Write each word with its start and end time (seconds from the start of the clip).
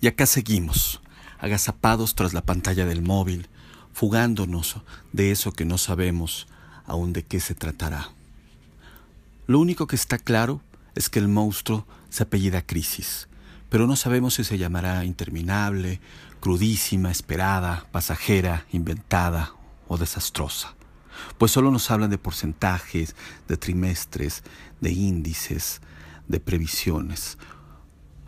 Y 0.00 0.06
acá 0.06 0.26
seguimos, 0.26 1.00
agazapados 1.38 2.14
tras 2.14 2.32
la 2.32 2.42
pantalla 2.42 2.86
del 2.86 3.02
móvil, 3.02 3.48
fugándonos 3.92 4.76
de 5.12 5.32
eso 5.32 5.52
que 5.52 5.64
no 5.64 5.76
sabemos 5.76 6.46
aún 6.86 7.12
de 7.12 7.24
qué 7.24 7.40
se 7.40 7.54
tratará. 7.54 8.10
Lo 9.46 9.58
único 9.58 9.86
que 9.86 9.96
está 9.96 10.18
claro 10.18 10.60
es 10.94 11.08
que 11.08 11.18
el 11.18 11.28
monstruo 11.28 11.86
se 12.10 12.22
apellida 12.22 12.62
Crisis, 12.62 13.28
pero 13.68 13.86
no 13.86 13.96
sabemos 13.96 14.34
si 14.34 14.44
se 14.44 14.58
llamará 14.58 15.04
interminable, 15.04 16.00
crudísima, 16.40 17.10
esperada, 17.10 17.86
pasajera, 17.90 18.66
inventada 18.72 19.52
o 19.88 19.98
desastrosa. 19.98 20.74
Pues 21.36 21.50
solo 21.50 21.70
nos 21.70 21.90
hablan 21.90 22.10
de 22.10 22.18
porcentajes, 22.18 23.16
de 23.48 23.56
trimestres, 23.56 24.44
de 24.80 24.92
índices, 24.92 25.80
de 26.28 26.38
previsiones. 26.40 27.38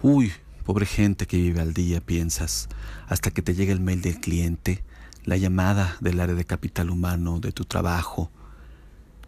Uy, 0.02 0.32
Pobre 0.64 0.86
gente 0.86 1.26
que 1.26 1.36
vive 1.36 1.60
al 1.60 1.74
día, 1.74 2.00
piensas, 2.00 2.68
hasta 3.08 3.30
que 3.30 3.42
te 3.42 3.54
llega 3.54 3.72
el 3.72 3.80
mail 3.80 4.02
del 4.02 4.20
cliente, 4.20 4.84
la 5.24 5.36
llamada 5.36 5.96
del 6.00 6.20
área 6.20 6.34
de 6.34 6.44
capital 6.44 6.90
humano 6.90 7.40
de 7.40 7.52
tu 7.52 7.64
trabajo, 7.64 8.30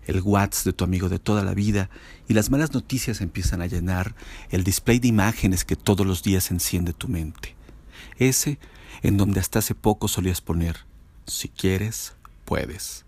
el 0.07 0.21
WhatsApp 0.21 0.67
de 0.67 0.73
tu 0.73 0.85
amigo 0.85 1.09
de 1.09 1.19
toda 1.19 1.45
la 1.45 1.55
vida 1.55 1.91
y 2.29 2.35
las 2.35 2.51
malas 2.51 2.73
noticias 2.73 3.21
empiezan 3.21 3.63
a 3.63 3.67
llenar 3.67 4.15
el 4.51 4.65
display 4.65 4.99
de 4.99 5.09
imágenes 5.09 5.65
que 5.65 5.77
todos 5.77 6.07
los 6.07 6.23
días 6.23 6.51
enciende 6.51 6.93
tu 6.93 7.09
mente. 7.09 7.55
Ese 8.19 8.59
en 9.03 9.17
donde 9.17 9.41
hasta 9.41 9.61
hace 9.61 9.75
poco 9.75 10.09
solías 10.09 10.41
poner, 10.41 10.79
si 11.27 11.49
quieres, 11.49 12.15
puedes. 12.45 13.05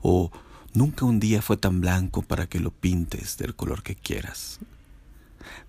O 0.00 0.30
nunca 0.74 1.04
un 1.04 1.20
día 1.20 1.42
fue 1.42 1.56
tan 1.56 1.80
blanco 1.80 2.22
para 2.22 2.46
que 2.46 2.60
lo 2.60 2.70
pintes 2.70 3.36
del 3.36 3.54
color 3.54 3.82
que 3.82 3.94
quieras. 3.94 4.60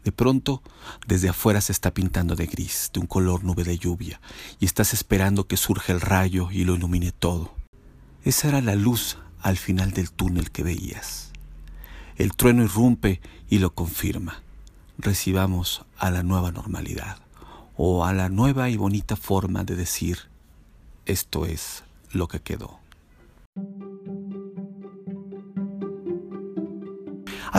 De 0.04 0.12
pronto, 0.12 0.62
desde 1.08 1.30
afuera 1.30 1.62
se 1.62 1.72
está 1.72 1.94
pintando 1.94 2.36
de 2.36 2.48
gris, 2.48 2.90
de 2.94 3.00
un 3.00 3.08
color 3.08 3.44
nube 3.44 3.64
de 3.64 3.78
lluvia, 3.78 4.22
y 4.60 4.66
estás 4.66 4.94
esperando 4.94 5.48
que 5.48 5.58
surja 5.58 5.94
el 5.94 6.02
rayo 6.02 6.50
y 6.52 6.64
lo 6.64 6.76
ilumine 6.76 7.12
todo. 7.12 7.54
Esa 8.24 8.50
era 8.50 8.62
la 8.62 8.76
luz 8.76 9.18
al 9.42 9.58
final 9.58 9.92
del 9.92 10.12
túnel 10.12 10.52
que 10.52 10.64
veías. 10.64 11.32
El 12.18 12.36
trueno 12.36 12.64
irrumpe 12.64 13.22
y 13.50 13.60
lo 13.60 13.74
confirma. 13.74 14.42
Recibamos 14.98 15.86
a 15.98 16.12
la 16.12 16.24
nueva 16.24 16.52
normalidad, 16.52 17.18
o 17.78 18.06
a 18.06 18.14
la 18.14 18.28
nueva 18.28 18.70
y 18.70 18.76
bonita 18.76 19.16
forma 19.16 19.64
de 19.64 19.76
decir, 19.76 20.20
esto 21.06 21.46
es 21.46 21.86
lo 22.12 22.28
que 22.28 22.42
quedó. 22.42 22.80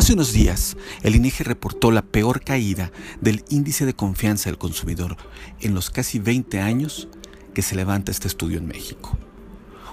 Hace 0.00 0.14
unos 0.14 0.32
días, 0.32 0.78
el 1.02 1.14
INEGI 1.14 1.44
reportó 1.44 1.90
la 1.90 2.00
peor 2.00 2.40
caída 2.40 2.90
del 3.20 3.44
índice 3.50 3.84
de 3.84 3.92
confianza 3.92 4.48
del 4.48 4.56
consumidor 4.56 5.18
en 5.60 5.74
los 5.74 5.90
casi 5.90 6.18
20 6.18 6.58
años 6.58 7.08
que 7.52 7.60
se 7.60 7.76
levanta 7.76 8.10
este 8.10 8.26
estudio 8.26 8.56
en 8.56 8.66
México. 8.66 9.18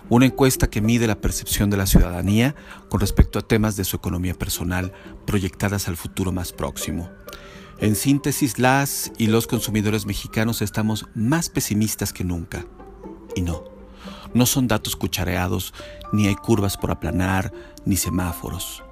Una 0.07 0.25
encuesta 0.25 0.69
que 0.69 0.79
mide 0.79 1.07
la 1.07 1.19
percepción 1.19 1.69
de 1.69 1.75
la 1.75 1.85
ciudadanía 1.85 2.55
con 2.87 3.01
respecto 3.01 3.37
a 3.37 3.45
temas 3.45 3.75
de 3.75 3.83
su 3.83 3.97
economía 3.97 4.33
personal 4.33 4.93
proyectadas 5.25 5.89
al 5.89 5.97
futuro 5.97 6.31
más 6.31 6.53
próximo. 6.53 7.09
En 7.79 7.97
síntesis, 7.97 8.59
las 8.59 9.11
y 9.17 9.27
los 9.27 9.45
consumidores 9.45 10.05
mexicanos 10.05 10.61
estamos 10.61 11.05
más 11.15 11.49
pesimistas 11.49 12.13
que 12.13 12.23
nunca. 12.23 12.65
Y 13.35 13.41
no, 13.41 13.65
no 14.33 14.45
son 14.45 14.69
datos 14.69 14.95
cuchareados, 14.95 15.73
ni 16.13 16.27
hay 16.27 16.35
curvas 16.35 16.77
por 16.77 16.91
aplanar, 16.91 17.51
ni 17.83 17.97
semáforos 17.97 18.86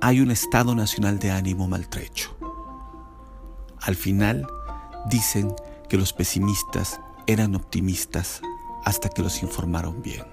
hay 0.00 0.20
un 0.20 0.30
estado 0.30 0.74
nacional 0.74 1.18
de 1.18 1.30
ánimo 1.30 1.68
maltrecho. 1.68 2.36
Al 3.80 3.96
final, 3.96 4.46
dicen 5.08 5.54
que 5.88 5.96
los 5.96 6.12
pesimistas 6.12 7.00
eran 7.26 7.54
optimistas 7.54 8.40
hasta 8.84 9.08
que 9.08 9.22
los 9.22 9.42
informaron 9.42 10.02
bien. 10.02 10.24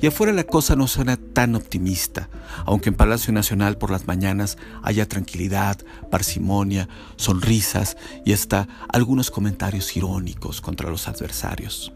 Y 0.00 0.06
afuera 0.06 0.32
la 0.32 0.44
cosa 0.44 0.76
no 0.76 0.86
suena 0.86 1.16
tan 1.16 1.56
optimista, 1.56 2.28
aunque 2.64 2.88
en 2.88 2.94
Palacio 2.94 3.32
Nacional 3.32 3.78
por 3.78 3.90
las 3.90 4.06
mañanas 4.06 4.56
haya 4.82 5.08
tranquilidad, 5.08 5.78
parsimonia, 6.08 6.88
sonrisas 7.16 7.96
y 8.24 8.32
hasta 8.32 8.68
algunos 8.92 9.32
comentarios 9.32 9.96
irónicos 9.96 10.60
contra 10.60 10.88
los 10.88 11.08
adversarios. 11.08 11.92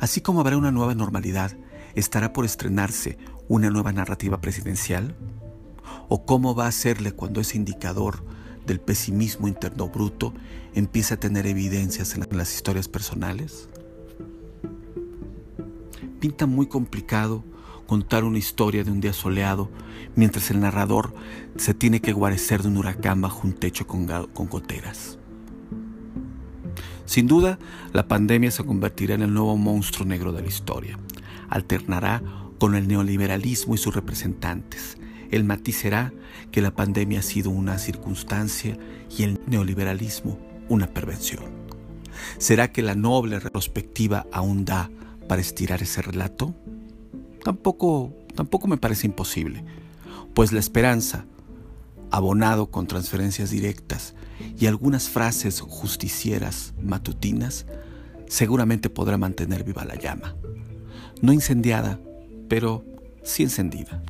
Así 0.00 0.20
como 0.20 0.40
habrá 0.40 0.56
una 0.56 0.72
nueva 0.72 0.96
normalidad, 0.96 1.56
¿estará 1.94 2.32
por 2.32 2.44
estrenarse 2.44 3.18
una 3.46 3.70
nueva 3.70 3.92
narrativa 3.92 4.40
presidencial? 4.40 5.14
¿O 6.08 6.26
cómo 6.26 6.56
va 6.56 6.66
a 6.66 6.72
serle 6.72 7.12
cuando 7.12 7.40
ese 7.40 7.56
indicador 7.56 8.24
del 8.66 8.80
pesimismo 8.80 9.46
interno 9.46 9.88
bruto 9.88 10.34
empieza 10.74 11.14
a 11.14 11.20
tener 11.20 11.46
evidencias 11.46 12.14
en 12.14 12.26
las 12.36 12.52
historias 12.52 12.88
personales? 12.88 13.69
Pinta 16.20 16.46
muy 16.46 16.66
complicado 16.66 17.44
contar 17.86 18.22
una 18.22 18.38
historia 18.38 18.84
de 18.84 18.92
un 18.92 19.00
día 19.00 19.12
soleado 19.12 19.70
mientras 20.14 20.50
el 20.50 20.60
narrador 20.60 21.12
se 21.56 21.74
tiene 21.74 22.00
que 22.00 22.12
guarecer 22.12 22.62
de 22.62 22.68
un 22.68 22.76
huracán 22.76 23.20
bajo 23.20 23.46
un 23.46 23.54
techo 23.54 23.86
con, 23.86 24.06
con 24.06 24.48
goteras. 24.48 25.18
Sin 27.04 27.26
duda, 27.26 27.58
la 27.92 28.06
pandemia 28.06 28.52
se 28.52 28.62
convertirá 28.62 29.16
en 29.16 29.22
el 29.22 29.34
nuevo 29.34 29.56
monstruo 29.56 30.06
negro 30.06 30.30
de 30.30 30.42
la 30.42 30.48
historia. 30.48 30.96
Alternará 31.48 32.22
con 32.60 32.76
el 32.76 32.86
neoliberalismo 32.86 33.74
y 33.74 33.78
sus 33.78 33.92
representantes. 33.92 34.96
El 35.32 35.42
matiz 35.42 35.78
será 35.78 36.12
que 36.52 36.60
la 36.60 36.72
pandemia 36.72 37.18
ha 37.18 37.22
sido 37.22 37.50
una 37.50 37.78
circunstancia 37.78 38.78
y 39.16 39.24
el 39.24 39.40
neoliberalismo 39.46 40.38
una 40.68 40.86
pervención. 40.86 41.42
¿Será 42.38 42.70
que 42.70 42.82
la 42.82 42.94
noble 42.94 43.40
retrospectiva 43.40 44.26
aún 44.30 44.64
da 44.64 44.90
para 45.30 45.42
estirar 45.42 45.80
ese 45.80 46.02
relato? 46.02 46.56
Tampoco, 47.44 48.12
tampoco 48.34 48.66
me 48.66 48.78
parece 48.78 49.06
imposible, 49.06 49.62
pues 50.34 50.50
la 50.50 50.58
esperanza, 50.58 51.24
abonado 52.10 52.72
con 52.72 52.88
transferencias 52.88 53.50
directas 53.50 54.16
y 54.58 54.66
algunas 54.66 55.08
frases 55.08 55.60
justicieras 55.60 56.74
matutinas, 56.82 57.66
seguramente 58.26 58.90
podrá 58.90 59.18
mantener 59.18 59.62
viva 59.62 59.84
la 59.84 59.94
llama. 59.94 60.34
No 61.22 61.32
incendiada, 61.32 62.00
pero 62.48 62.84
sí 63.22 63.44
encendida. 63.44 64.02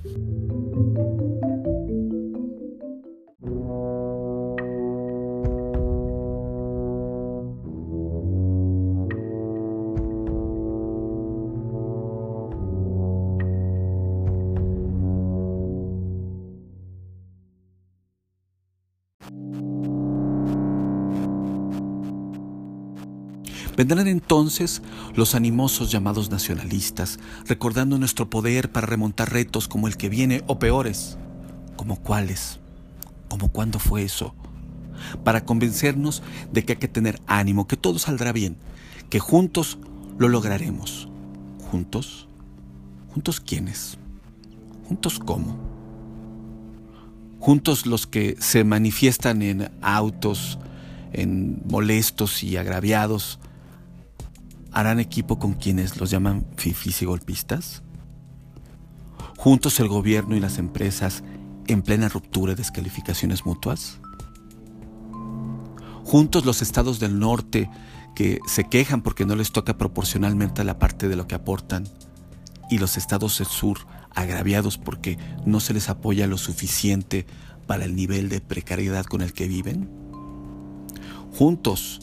Vendrán 23.80 24.08
entonces 24.08 24.82
los 25.14 25.34
animosos 25.34 25.90
llamados 25.90 26.30
nacionalistas, 26.30 27.18
recordando 27.46 27.96
nuestro 27.96 28.28
poder 28.28 28.70
para 28.70 28.86
remontar 28.86 29.32
retos 29.32 29.68
como 29.68 29.88
el 29.88 29.96
que 29.96 30.10
viene 30.10 30.42
o 30.46 30.58
peores. 30.58 31.16
¿Como 31.76 31.96
cuáles? 31.96 32.60
¿Como 33.30 33.48
cuándo 33.48 33.78
fue 33.78 34.02
eso? 34.02 34.34
Para 35.24 35.46
convencernos 35.46 36.22
de 36.52 36.64
que 36.66 36.74
hay 36.74 36.78
que 36.78 36.88
tener 36.88 37.22
ánimo, 37.26 37.66
que 37.66 37.78
todo 37.78 37.98
saldrá 37.98 38.32
bien, 38.32 38.58
que 39.08 39.18
juntos 39.18 39.78
lo 40.18 40.28
lograremos. 40.28 41.08
¿Juntos? 41.70 42.28
¿Juntos 43.14 43.40
quiénes? 43.40 43.96
¿Juntos 44.88 45.18
cómo? 45.18 45.69
Juntos 47.40 47.86
los 47.86 48.06
que 48.06 48.36
se 48.38 48.64
manifiestan 48.64 49.40
en 49.40 49.70
autos, 49.80 50.58
en 51.12 51.62
molestos 51.64 52.42
y 52.44 52.58
agraviados, 52.58 53.38
harán 54.72 55.00
equipo 55.00 55.38
con 55.38 55.54
quienes 55.54 55.98
los 55.98 56.10
llaman 56.10 56.46
fifis 56.56 57.00
y 57.00 57.06
golpistas? 57.06 57.82
¿Juntos 59.38 59.80
el 59.80 59.88
gobierno 59.88 60.36
y 60.36 60.40
las 60.40 60.58
empresas 60.58 61.24
en 61.66 61.80
plena 61.80 62.10
ruptura 62.10 62.52
de 62.52 62.56
descalificaciones 62.56 63.46
mutuas? 63.46 64.00
¿Juntos 66.04 66.44
los 66.44 66.60
estados 66.60 67.00
del 67.00 67.18
norte 67.18 67.70
que 68.14 68.40
se 68.46 68.64
quejan 68.64 69.00
porque 69.00 69.24
no 69.24 69.34
les 69.34 69.50
toca 69.50 69.78
proporcionalmente 69.78 70.62
la 70.62 70.78
parte 70.78 71.08
de 71.08 71.16
lo 71.16 71.26
que 71.26 71.36
aportan? 71.36 71.88
¿Y 72.70 72.76
los 72.76 72.98
estados 72.98 73.38
del 73.38 73.46
sur 73.46 73.78
agraviados 74.14 74.78
porque 74.78 75.18
no 75.44 75.60
se 75.60 75.74
les 75.74 75.88
apoya 75.88 76.26
lo 76.26 76.38
suficiente 76.38 77.26
para 77.66 77.84
el 77.84 77.94
nivel 77.94 78.28
de 78.28 78.40
precariedad 78.40 79.04
con 79.04 79.20
el 79.20 79.32
que 79.32 79.48
viven? 79.48 79.88
Juntos, 81.32 82.00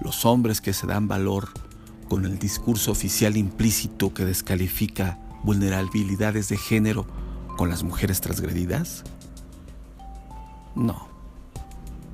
los 0.00 0.24
hombres 0.24 0.60
que 0.60 0.72
se 0.72 0.86
dan 0.86 1.08
valor 1.08 1.48
con 2.08 2.24
el 2.24 2.38
discurso 2.38 2.92
oficial 2.92 3.36
implícito 3.36 4.12
que 4.12 4.24
descalifica 4.24 5.18
vulnerabilidades 5.42 6.48
de 6.48 6.56
género 6.56 7.06
con 7.56 7.68
las 7.68 7.82
mujeres 7.82 8.20
transgredidas? 8.20 9.04
No, 10.74 11.08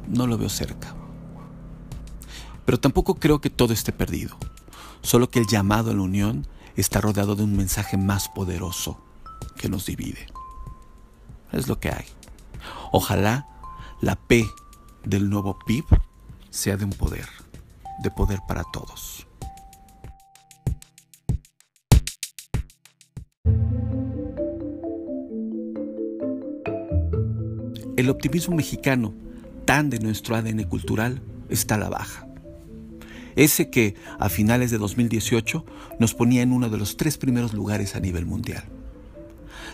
no 0.08 0.26
lo 0.26 0.38
veo 0.38 0.48
cerca. 0.48 0.94
Pero 2.64 2.78
tampoco 2.78 3.16
creo 3.16 3.40
que 3.40 3.50
todo 3.50 3.72
esté 3.72 3.92
perdido, 3.92 4.36
solo 5.02 5.28
que 5.28 5.40
el 5.40 5.46
llamado 5.46 5.90
a 5.90 5.94
la 5.94 6.02
unión 6.02 6.46
está 6.76 7.00
rodeado 7.00 7.34
de 7.34 7.42
un 7.42 7.56
mensaje 7.56 7.96
más 7.96 8.28
poderoso 8.28 8.98
que 9.56 9.68
nos 9.68 9.86
divide. 9.86 10.26
Es 11.52 11.68
lo 11.68 11.78
que 11.78 11.90
hay. 11.90 12.04
Ojalá 12.92 13.46
la 14.00 14.16
P 14.16 14.44
del 15.04 15.30
nuevo 15.30 15.58
PIB 15.66 15.84
sea 16.50 16.76
de 16.76 16.84
un 16.84 16.92
poder, 16.92 17.26
de 18.02 18.10
poder 18.10 18.40
para 18.46 18.64
todos. 18.72 19.26
El 27.96 28.10
optimismo 28.10 28.56
mexicano, 28.56 29.14
tan 29.64 29.90
de 29.90 30.00
nuestro 30.00 30.34
ADN 30.34 30.64
cultural, 30.64 31.22
está 31.48 31.76
a 31.76 31.78
la 31.78 31.88
baja. 31.88 32.26
Ese 33.36 33.70
que 33.70 33.94
a 34.18 34.28
finales 34.28 34.70
de 34.70 34.78
2018 34.78 35.64
nos 35.98 36.14
ponía 36.14 36.42
en 36.42 36.52
uno 36.52 36.68
de 36.68 36.78
los 36.78 36.96
tres 36.96 37.16
primeros 37.16 37.54
lugares 37.54 37.94
a 37.94 38.00
nivel 38.00 38.26
mundial. 38.26 38.64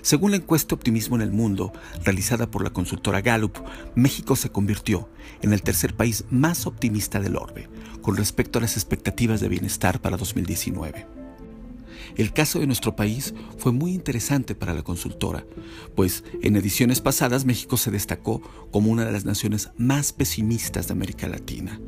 Según 0.03 0.31
la 0.31 0.37
encuesta 0.37 0.75
Optimismo 0.75 1.17
en 1.17 1.23
el 1.23 1.33
Mundo, 1.33 1.73
realizada 2.05 2.50
por 2.50 2.62
la 2.62 2.71
consultora 2.71 3.21
Gallup, 3.21 3.59
México 3.95 4.37
se 4.37 4.50
convirtió 4.50 5.09
en 5.43 5.53
el 5.53 5.62
tercer 5.62 5.95
país 5.95 6.25
más 6.31 6.67
optimista 6.67 7.21
del 7.21 7.37
orbe 7.37 7.69
con 8.03 8.17
respecto 8.17 8.59
a 8.59 8.62
las 8.62 8.77
expectativas 8.77 9.41
de 9.41 9.49
bienestar 9.49 10.00
para 10.00 10.17
2019. 10.17 11.06
El 12.17 12.33
caso 12.33 12.59
de 12.59 12.67
nuestro 12.67 12.97
país 12.97 13.35
fue 13.59 13.73
muy 13.73 13.93
interesante 13.93 14.55
para 14.55 14.75
la 14.75 14.83
consultora, 14.83 15.45
pues 15.95 16.25
en 16.43 16.56
ediciones 16.56 17.00
pasadas 17.00 17.45
México 17.45 17.77
se 17.77 17.91
destacó 17.91 18.41
como 18.71 18.91
una 18.91 19.05
de 19.05 19.12
las 19.12 19.25
naciones 19.25 19.71
más 19.77 20.12
pesimistas 20.12 20.89
de 20.89 20.93
América 20.93 21.29
Latina, 21.29 21.81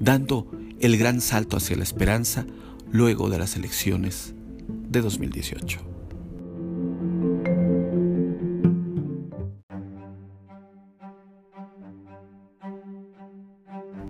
dando 0.00 0.50
el 0.80 0.96
gran 0.96 1.20
salto 1.20 1.56
hacia 1.56 1.76
la 1.76 1.82
esperanza 1.84 2.46
luego 2.90 3.28
de 3.28 3.38
las 3.38 3.56
elecciones 3.56 4.34
de 4.68 5.00
2018. 5.00 5.97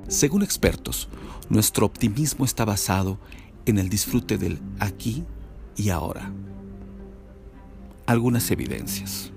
Según 0.09 0.43
expertos, 0.43 1.07
nuestro 1.51 1.85
optimismo 1.85 2.47
está 2.47 2.65
basado 2.65 3.19
en 3.67 3.77
el 3.77 3.91
disfrute 3.91 4.39
del 4.39 4.59
aquí 4.81 5.23
y 5.77 5.91
ahora. 5.91 6.33
Algunas 8.07 8.51
evidencias. 8.51 9.33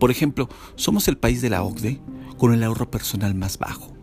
Por 0.00 0.10
ejemplo, 0.10 0.48
somos 0.74 1.06
el 1.06 1.18
país 1.18 1.40
de 1.40 1.50
la 1.50 1.62
OCDE 1.62 2.00
con 2.36 2.52
el 2.52 2.64
ahorro 2.64 2.90
personal 2.90 3.36
más 3.36 3.58
bajo, 3.58 3.94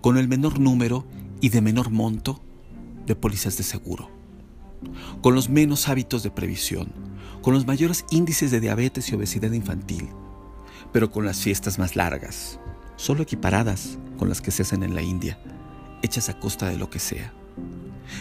con 0.00 0.16
el 0.16 0.28
menor 0.28 0.58
número 0.58 1.04
y 1.42 1.50
de 1.50 1.60
menor 1.60 1.90
monto 1.90 2.40
de 3.04 3.14
pólizas 3.14 3.58
de 3.58 3.64
seguro, 3.64 4.08
con 5.20 5.34
los 5.34 5.50
menos 5.50 5.90
hábitos 5.90 6.22
de 6.22 6.30
previsión, 6.30 6.90
con 7.42 7.52
los 7.52 7.66
mayores 7.66 8.06
índices 8.10 8.50
de 8.50 8.60
diabetes 8.60 9.10
y 9.10 9.14
obesidad 9.14 9.52
infantil, 9.52 10.08
pero 10.90 11.10
con 11.10 11.26
las 11.26 11.42
fiestas 11.42 11.78
más 11.78 11.96
largas, 11.96 12.58
solo 12.96 13.22
equiparadas 13.22 13.98
con 14.18 14.28
las 14.28 14.40
que 14.40 14.50
se 14.50 14.62
hacen 14.62 14.82
en 14.82 14.94
la 14.94 15.02
India, 15.02 15.38
hechas 16.02 16.28
a 16.28 16.38
costa 16.38 16.68
de 16.68 16.76
lo 16.76 16.90
que 16.90 16.98
sea. 16.98 17.32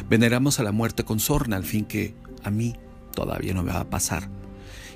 Veneramos 0.09 0.59
a 0.59 0.63
la 0.63 0.71
muerte 0.71 1.03
con 1.03 1.19
sorna, 1.19 1.55
al 1.55 1.63
fin 1.63 1.85
que 1.85 2.15
a 2.43 2.49
mí 2.49 2.75
todavía 3.13 3.53
no 3.53 3.63
me 3.63 3.71
va 3.71 3.81
a 3.81 3.89
pasar. 3.89 4.29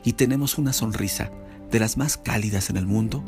Y 0.04 0.14
tenemos 0.14 0.58
una 0.58 0.74
sonrisa 0.74 1.32
de 1.72 1.80
las 1.80 1.98
más 1.98 2.18
cálidas 2.18 2.70
en 2.70 2.78
el 2.78 2.86
mundo 2.86 3.24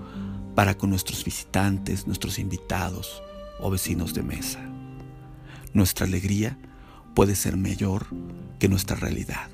para 0.55 0.77
con 0.77 0.89
nuestros 0.89 1.23
visitantes, 1.23 2.07
nuestros 2.07 2.39
invitados 2.39 3.21
o 3.59 3.69
vecinos 3.69 4.13
de 4.13 4.23
mesa. 4.23 4.59
Nuestra 5.73 6.05
alegría 6.05 6.57
puede 7.13 7.35
ser 7.35 7.57
mayor 7.57 8.07
que 8.59 8.69
nuestra 8.69 8.95
realidad. 8.95 9.49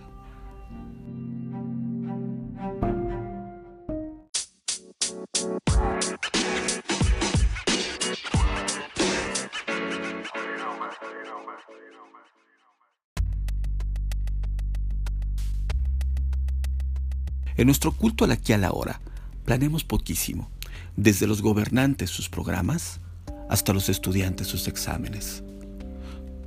En 17.58 17.68
nuestro 17.68 17.94
culto 17.94 18.26
al 18.26 18.32
aquí 18.32 18.52
a 18.54 18.58
la 18.58 18.72
hora, 18.72 19.00
planeamos 19.46 19.84
poquísimo, 19.84 20.50
desde 20.98 21.28
los 21.28 21.42
gobernantes 21.42 22.10
sus 22.10 22.28
programas 22.28 23.00
hasta 23.50 23.74
los 23.74 23.88
estudiantes 23.88 24.48
sus 24.48 24.68
exámenes. 24.68 25.44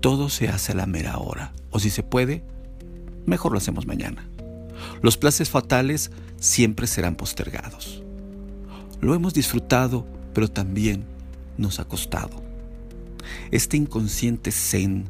Todo 0.01 0.29
se 0.29 0.49
hace 0.49 0.73
a 0.73 0.77
la 0.77 0.87
mera 0.87 1.19
hora, 1.19 1.53
o 1.71 1.79
si 1.79 1.91
se 1.91 2.03
puede, 2.03 2.45
mejor 3.27 3.53
lo 3.53 3.59
hacemos 3.59 3.87
mañana. 3.87 4.29
Los 5.03 5.17
places 5.17 5.49
fatales 5.49 6.11
siempre 6.39 6.87
serán 6.87 7.17
postergados. 7.17 8.03
Lo 9.01 9.15
hemos 9.15 9.33
disfrutado, 9.33 10.07
pero 10.35 10.49
también 10.49 11.05
nos 11.57 11.81
ha 11.81 11.85
costado. 11.87 12.43
Este 13.51 13.77
inconsciente 13.77 14.53
zen, 14.53 15.07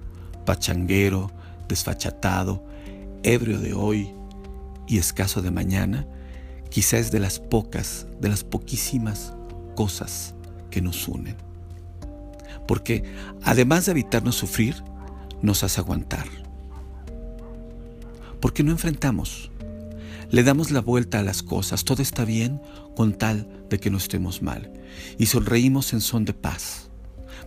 pachanguero, 0.47 1.31
desfachatado, 1.69 2.65
ebrio 3.23 3.59
de 3.59 3.75
hoy, 3.75 4.11
y 4.89 4.99
escaso 4.99 5.43
de 5.43 5.51
mañana, 5.51 6.07
quizá 6.71 6.99
es 6.99 7.11
de 7.11 7.21
las 7.21 7.39
pocas, 7.39 8.07
de 8.21 8.29
las 8.29 8.43
poquísimas 8.43 9.35
cosas 9.77 10.35
que 10.71 10.81
nos 10.81 11.07
unen. 11.07 11.37
Porque 12.67 13.05
además 13.43 13.87
de 13.87 13.93
evitarnos 13.93 14.37
sufrir, 14.37 14.83
nos 15.43 15.63
hace 15.63 15.81
aguantar. 15.81 16.27
Porque 18.41 18.63
no 18.63 18.73
enfrentamos, 18.73 19.51
le 20.31 20.43
damos 20.43 20.71
la 20.71 20.81
vuelta 20.81 21.21
a 21.21 21.23
las 21.23 21.43
cosas, 21.43 21.85
todo 21.85 22.03
está 22.03 22.25
bien 22.25 22.61
con 22.97 23.13
tal 23.13 23.49
de 23.71 23.79
que 23.79 23.91
no 23.91 23.99
estemos 23.99 24.43
mal, 24.43 24.73
y 25.19 25.27
sonreímos 25.27 25.93
en 25.93 26.01
son 26.01 26.25
de 26.25 26.35
paz. 26.35 26.91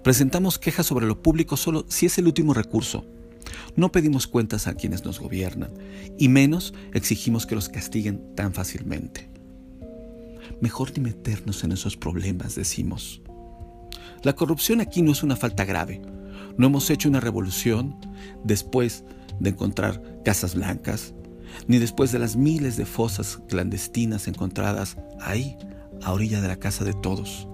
Presentamos 0.03 0.57
quejas 0.57 0.85
sobre 0.87 1.05
lo 1.05 1.21
público 1.21 1.57
solo 1.57 1.85
si 1.89 2.07
es 2.07 2.17
el 2.17 2.27
último 2.27 2.53
recurso, 2.53 3.05
no 3.75 3.91
pedimos 3.91 4.27
cuentas 4.27 4.67
a 4.67 4.73
quienes 4.75 5.05
nos 5.05 5.19
gobiernan 5.19 5.71
y 6.17 6.29
menos 6.29 6.73
exigimos 6.93 7.45
que 7.45 7.55
los 7.55 7.69
castiguen 7.69 8.35
tan 8.35 8.53
fácilmente. 8.53 9.29
Mejor 10.59 10.91
ni 10.95 11.03
meternos 11.03 11.63
en 11.63 11.71
esos 11.71 11.97
problemas, 11.97 12.55
decimos. 12.55 13.21
La 14.23 14.33
corrupción 14.33 14.81
aquí 14.81 15.01
no 15.01 15.11
es 15.11 15.23
una 15.23 15.35
falta 15.35 15.65
grave. 15.65 16.01
No 16.57 16.67
hemos 16.67 16.89
hecho 16.89 17.09
una 17.09 17.19
revolución 17.19 17.95
después 18.43 19.03
de 19.39 19.49
encontrar 19.49 20.21
casas 20.23 20.55
blancas, 20.55 21.13
ni 21.67 21.79
después 21.79 22.11
de 22.11 22.19
las 22.19 22.35
miles 22.35 22.77
de 22.77 22.85
fosas 22.85 23.39
clandestinas 23.47 24.27
encontradas 24.27 24.97
ahí, 25.19 25.57
a 26.03 26.13
orilla 26.13 26.41
de 26.41 26.47
la 26.47 26.57
casa 26.57 26.83
de 26.83 26.93
todos, 26.93 27.47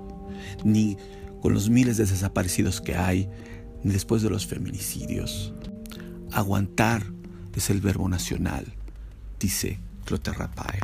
ni 0.63 0.97
con 1.41 1.53
los 1.53 1.69
miles 1.69 1.97
de 1.97 2.05
desaparecidos 2.05 2.81
que 2.81 2.95
hay, 2.95 3.29
ni 3.83 3.93
después 3.93 4.21
de 4.21 4.29
los 4.29 4.45
feminicidios. 4.45 5.53
Aguantar 6.31 7.03
es 7.57 7.72
el 7.72 7.81
verbo 7.81 8.07
nacional, 8.07 8.65
dice 9.39 9.79
Clotaire 10.05 10.38
Rapael. 10.38 10.84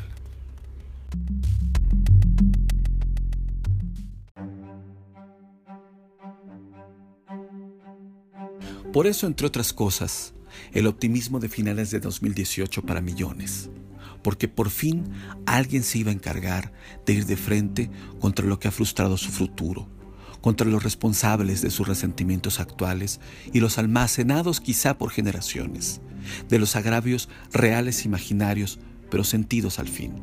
Por 8.92 9.08
eso, 9.08 9.28
entre 9.28 9.48
otras 9.48 9.72
cosas, 9.72 10.34
el 10.72 10.88
optimismo 10.88 11.40
de 11.40 11.50
finales 11.50 11.92
de 11.92 12.00
2018 12.00 12.82
para 12.84 13.02
millones, 13.02 13.70
porque 14.24 14.48
por 14.48 14.70
fin 14.70 15.04
alguien 15.46 15.84
se 15.84 16.00
iba 16.00 16.10
a 16.10 16.14
encargar 16.14 16.72
de 17.06 17.14
ir 17.14 17.26
de 17.26 17.38
frente 17.38 17.90
contra 18.20 18.46
lo 18.46 18.60
que 18.60 18.68
ha 18.68 18.72
frustrado 18.72 19.18
su 19.18 19.30
futuro, 19.30 19.88
contra 20.44 20.68
los 20.68 20.84
responsables 20.84 21.62
de 21.62 21.72
sus 21.72 21.88
resentimientos 21.88 22.60
actuales 22.60 23.22
y 23.54 23.62
los 23.62 23.78
almacenados 23.78 24.60
quizá 24.60 24.98
por 24.98 25.10
generaciones, 25.10 26.02
de 26.50 26.60
los 26.60 26.76
agravios 26.76 27.30
reales 27.54 28.04
imaginarios, 28.04 28.78
pero 29.10 29.24
sentidos 29.24 29.80
al 29.80 29.88
fin. 29.88 30.16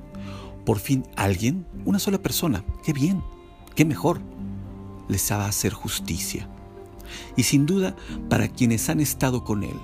Por 0.67 0.79
fin 0.79 1.07
alguien, 1.17 1.67
una 1.87 1.99
sola 1.99 2.21
persona, 2.21 2.67
qué 2.85 2.93
bien, 2.93 3.25
qué 3.75 3.87
mejor, 3.87 4.21
les 5.09 5.33
va 5.33 5.47
a 5.47 5.49
hacer 5.49 5.73
justicia. 5.73 6.51
Y 7.35 7.45
sin 7.45 7.65
duda, 7.65 7.97
para 8.29 8.49
quienes 8.49 8.91
han 8.91 9.01
estado 9.01 9.43
con 9.43 9.63
él, 9.63 9.81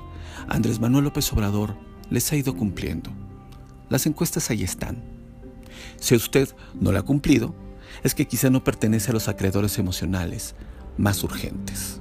Andrés 0.49 0.81
Manuel 0.81 1.05
López 1.05 1.33
Obrador 1.33 1.79
les 2.11 2.31
ha 2.31 2.37
ido 2.37 2.55
cumpliendo. 2.55 3.11
Las 3.89 4.05
encuestas 4.05 4.51
ahí 4.51 4.63
están. 4.63 5.03
Si 5.99 6.15
usted 6.15 6.55
no 6.79 6.93
la 6.93 6.99
ha 6.99 7.05
cumplido, 7.05 7.55
es 8.03 8.15
que 8.15 8.27
quizá 8.27 8.51
no 8.51 8.65
pertenece 8.65 9.11
a 9.11 9.15
los 9.15 9.29
acreedores 9.29 9.79
emocionales 9.79 10.55
más 10.97 11.23
urgentes. 11.23 12.01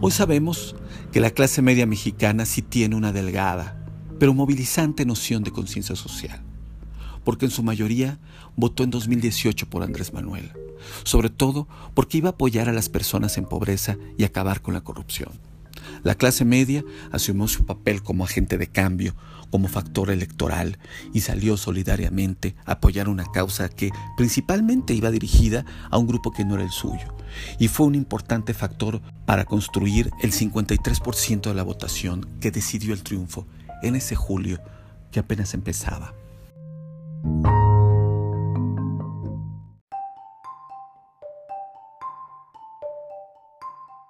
Hoy 0.00 0.12
sabemos 0.12 0.76
que 1.10 1.20
la 1.20 1.30
clase 1.30 1.62
media 1.62 1.86
mexicana 1.86 2.44
sí 2.44 2.62
tiene 2.62 2.94
una 2.94 3.12
delgada, 3.12 3.82
pero 4.18 4.34
movilizante 4.34 5.04
noción 5.04 5.42
de 5.42 5.50
conciencia 5.50 5.96
social, 5.96 6.42
porque 7.24 7.46
en 7.46 7.50
su 7.50 7.62
mayoría 7.62 8.18
votó 8.56 8.84
en 8.84 8.90
2018 8.90 9.68
por 9.68 9.82
Andrés 9.82 10.12
Manuel, 10.12 10.52
sobre 11.02 11.30
todo 11.30 11.66
porque 11.94 12.18
iba 12.18 12.28
a 12.28 12.32
apoyar 12.32 12.68
a 12.68 12.72
las 12.72 12.88
personas 12.88 13.38
en 13.38 13.46
pobreza 13.46 13.96
y 14.16 14.24
acabar 14.24 14.60
con 14.60 14.74
la 14.74 14.82
corrupción. 14.82 15.32
La 16.06 16.14
clase 16.14 16.44
media 16.44 16.84
asumió 17.10 17.48
su 17.48 17.66
papel 17.66 18.00
como 18.00 18.22
agente 18.22 18.58
de 18.58 18.68
cambio, 18.68 19.16
como 19.50 19.66
factor 19.66 20.12
electoral 20.12 20.78
y 21.12 21.22
salió 21.22 21.56
solidariamente 21.56 22.54
a 22.64 22.74
apoyar 22.74 23.08
una 23.08 23.24
causa 23.32 23.68
que 23.68 23.90
principalmente 24.16 24.94
iba 24.94 25.10
dirigida 25.10 25.64
a 25.90 25.98
un 25.98 26.06
grupo 26.06 26.30
que 26.30 26.44
no 26.44 26.54
era 26.54 26.62
el 26.62 26.70
suyo 26.70 27.12
y 27.58 27.66
fue 27.66 27.86
un 27.86 27.96
importante 27.96 28.54
factor 28.54 29.02
para 29.24 29.46
construir 29.46 30.12
el 30.22 30.30
53% 30.30 31.40
de 31.40 31.54
la 31.54 31.64
votación 31.64 32.24
que 32.40 32.52
decidió 32.52 32.94
el 32.94 33.02
triunfo 33.02 33.48
en 33.82 33.96
ese 33.96 34.14
julio 34.14 34.60
que 35.10 35.18
apenas 35.18 35.54
empezaba. 35.54 36.14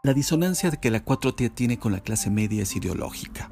La 0.06 0.14
disonancia 0.14 0.70
que 0.70 0.92
la 0.92 1.04
4T 1.04 1.52
tiene 1.52 1.80
con 1.80 1.90
la 1.90 1.98
clase 1.98 2.30
media 2.30 2.62
es 2.62 2.76
ideológica. 2.76 3.50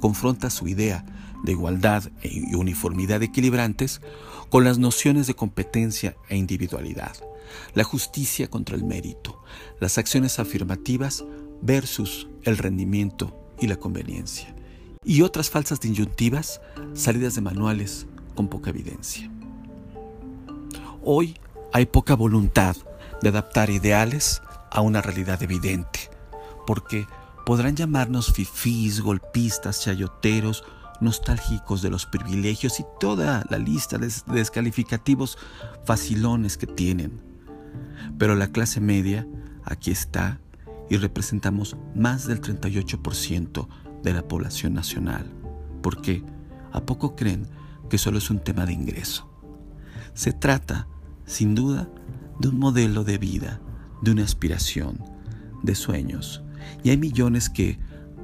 Confronta 0.00 0.50
su 0.50 0.66
idea 0.66 1.06
de 1.44 1.52
igualdad 1.52 2.10
e 2.22 2.56
uniformidad 2.56 3.22
equilibrantes 3.22 4.00
con 4.50 4.64
las 4.64 4.78
nociones 4.78 5.28
de 5.28 5.34
competencia 5.34 6.16
e 6.28 6.36
individualidad, 6.36 7.12
la 7.72 7.84
justicia 7.84 8.50
contra 8.50 8.74
el 8.74 8.82
mérito, 8.82 9.44
las 9.78 9.96
acciones 9.96 10.40
afirmativas 10.40 11.24
versus 11.62 12.26
el 12.42 12.58
rendimiento 12.58 13.54
y 13.60 13.68
la 13.68 13.76
conveniencia, 13.76 14.52
y 15.04 15.22
otras 15.22 15.50
falsas 15.50 15.78
disyuntivas 15.78 16.60
salidas 16.94 17.36
de 17.36 17.42
manuales 17.42 18.08
con 18.34 18.48
poca 18.48 18.70
evidencia. 18.70 19.30
Hoy 21.04 21.36
hay 21.72 21.86
poca 21.86 22.16
voluntad 22.16 22.74
de 23.22 23.28
adaptar 23.28 23.70
ideales 23.70 24.42
a 24.74 24.80
una 24.80 25.00
realidad 25.00 25.42
evidente, 25.42 26.10
porque 26.66 27.06
podrán 27.46 27.76
llamarnos 27.76 28.32
fifís, 28.32 29.00
golpistas, 29.00 29.80
chayoteros, 29.82 30.64
nostálgicos 31.00 31.80
de 31.82 31.90
los 31.90 32.06
privilegios 32.06 32.80
y 32.80 32.84
toda 33.00 33.44
la 33.48 33.58
lista 33.58 33.98
de 33.98 34.12
descalificativos 34.26 35.38
facilones 35.84 36.56
que 36.56 36.66
tienen. 36.66 37.20
Pero 38.18 38.34
la 38.34 38.48
clase 38.48 38.80
media 38.80 39.26
aquí 39.64 39.90
está 39.90 40.40
y 40.90 40.96
representamos 40.96 41.76
más 41.94 42.26
del 42.26 42.40
38% 42.40 43.68
de 44.02 44.12
la 44.12 44.26
población 44.28 44.74
nacional. 44.74 45.30
porque 45.82 46.22
¿A 46.72 46.84
poco 46.84 47.14
creen 47.14 47.46
que 47.88 47.98
solo 47.98 48.18
es 48.18 48.30
un 48.30 48.40
tema 48.40 48.66
de 48.66 48.72
ingreso? 48.72 49.30
Se 50.12 50.32
trata, 50.32 50.88
sin 51.24 51.54
duda, 51.54 51.88
de 52.40 52.48
un 52.48 52.58
modelo 52.58 53.04
de 53.04 53.16
vida 53.16 53.60
de 54.04 54.12
una 54.12 54.22
aspiración, 54.22 55.02
de 55.62 55.74
sueños. 55.74 56.42
Y 56.82 56.90
hay 56.90 56.96
millones 56.96 57.48
que, 57.48 57.78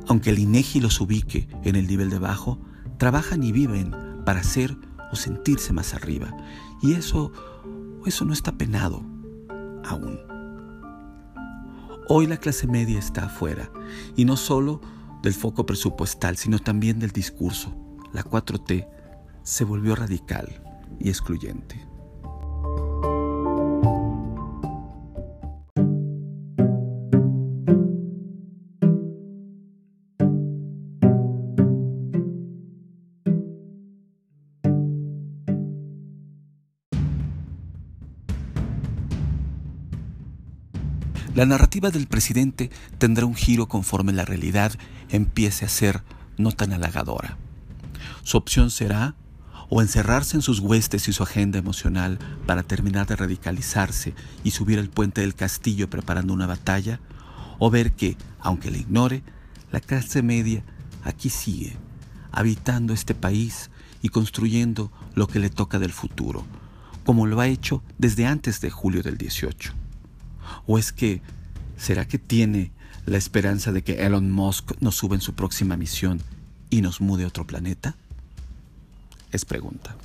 aunque 0.07 0.31
el 0.31 0.39
INEGI 0.39 0.81
los 0.81 1.01
ubique 1.01 1.49
en 1.65 1.77
el 1.77 1.87
nivel 1.87 2.11
de 2.11 2.17
abajo, 2.17 2.61
trabajan 2.99 3.43
y 3.43 3.51
viven 3.51 3.95
para 4.25 4.43
ser 4.43 4.77
o 5.11 5.17
sentirse 5.17 5.73
más 5.73 5.95
arriba. 5.95 6.37
Y 6.83 6.93
eso, 6.93 7.33
eso 8.07 8.25
no 8.25 8.33
está 8.33 8.53
penado 8.53 9.03
aún. 9.85 10.19
Hoy 12.09 12.27
la 12.27 12.39
clase 12.39 12.67
media 12.67 12.99
está 12.99 13.27
afuera, 13.27 13.71
y 14.17 14.25
no 14.25 14.37
solo 14.37 14.81
del 15.23 15.35
foco 15.35 15.65
presupuestal, 15.65 16.37
sino 16.37 16.59
también 16.59 16.99
del 16.99 17.11
discurso. 17.11 17.75
La 18.13 18.25
4T 18.25 18.89
se 19.43 19.65
volvió 19.65 19.95
radical 19.95 20.63
y 20.99 21.09
excluyente. 21.09 21.90
La 41.41 41.47
narrativa 41.47 41.91
del 41.91 42.07
presidente 42.07 42.71
tendrá 42.99 43.25
un 43.25 43.35
giro 43.35 43.67
conforme 43.67 44.13
la 44.13 44.27
realidad 44.27 44.75
empiece 45.09 45.65
a 45.65 45.71
ser 45.71 46.03
no 46.37 46.53
tan 46.53 46.75
halagadora. 46.75 47.39
Su 48.25 48.37
opción 48.37 48.71
será 48.71 49.15
o 49.71 49.81
encerrarse 49.81 50.37
en 50.37 50.43
sus 50.43 50.59
huestes 50.61 51.09
y 51.09 51.15
su 51.15 51.23
agenda 51.23 51.59
emocional 51.59 52.19
para 52.45 52.63
terminar 52.63 53.07
de 53.07 53.17
radicalizarse 53.17 54.13
y 54.45 54.51
subir 54.51 54.79
al 54.79 54.91
puente 54.91 55.23
del 55.23 55.35
castillo 55.35 55.89
preparando 55.89 56.35
una 56.35 56.47
batalla, 56.47 57.01
o 57.59 57.71
ver 57.71 57.93
que, 57.93 58.19
aunque 58.41 58.71
le 58.71 58.81
ignore, 58.81 59.23
la 59.73 59.81
clase 59.81 60.23
media 60.23 60.63
aquí 61.05 61.31
sigue, 61.31 61.75
habitando 62.33 62.93
este 62.93 63.15
país 63.15 63.71
y 64.03 64.11
construyendo 64.11 64.93
lo 65.15 65.27
que 65.27 65.39
le 65.39 65.49
toca 65.49 65.79
del 65.79 65.93
futuro, 65.93 66.45
como 67.03 67.25
lo 67.25 67.41
ha 67.41 67.49
hecho 67.49 67.83
desde 67.97 68.27
antes 68.27 68.61
de 68.61 68.69
julio 68.69 69.03
del 69.03 69.17
18. 69.17 69.73
¿O 70.73 70.79
es 70.79 70.93
que, 70.93 71.21
será 71.77 72.07
que 72.07 72.17
tiene 72.17 72.71
la 73.05 73.19
esperanza 73.19 73.73
de 73.73 73.83
que 73.83 74.07
Elon 74.07 74.31
Musk 74.31 74.75
nos 74.79 74.95
suba 74.95 75.17
en 75.17 75.21
su 75.21 75.35
próxima 75.35 75.77
misión 75.77 76.23
y 76.71 76.81
nos 76.81 77.01
mude 77.01 77.25
a 77.25 77.27
otro 77.27 77.45
planeta? 77.45 77.97
Es 79.33 79.45
pregunta. 79.45 79.97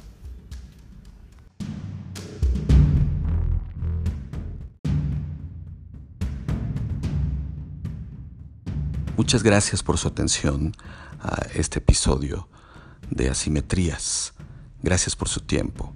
Muchas 9.15 9.43
gracias 9.43 9.83
por 9.83 9.99
su 9.99 10.07
atención 10.07 10.75
a 11.19 11.45
este 11.53 11.77
episodio 11.77 12.49
de 13.11 13.29
Asimetrías. 13.29 14.33
Gracias 14.81 15.15
por 15.15 15.29
su 15.29 15.41
tiempo. 15.41 15.93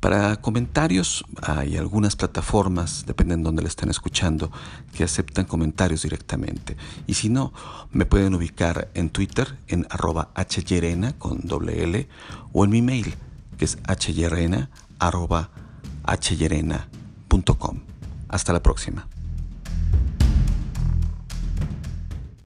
Para 0.00 0.36
comentarios 0.36 1.24
hay 1.42 1.76
algunas 1.76 2.14
plataformas, 2.14 3.04
dependen 3.06 3.40
de 3.40 3.44
dónde 3.44 3.62
le 3.62 3.68
estén 3.68 3.90
escuchando, 3.90 4.52
que 4.94 5.02
aceptan 5.02 5.44
comentarios 5.44 6.02
directamente. 6.02 6.76
Y 7.08 7.14
si 7.14 7.28
no, 7.28 7.52
me 7.90 8.06
pueden 8.06 8.34
ubicar 8.36 8.90
en 8.94 9.10
Twitter 9.10 9.58
en 9.66 9.88
arroba 9.90 10.30
hyerena 10.64 11.14
con 11.18 11.40
doble 11.42 11.82
L 11.82 12.08
o 12.52 12.64
en 12.64 12.70
mi 12.70 12.80
mail 12.80 13.14
que 13.58 13.64
es 13.64 13.78
hyerena. 14.06 14.70
Hasta 18.28 18.52
la 18.52 18.62
próxima. 18.62 19.08